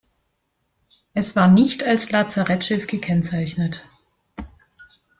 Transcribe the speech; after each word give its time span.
Es 1.13 1.35
war 1.35 1.47
nicht 1.47 1.83
als 1.83 2.09
Lazarettschiff 2.09 2.87
gekennzeichnet. 2.87 3.85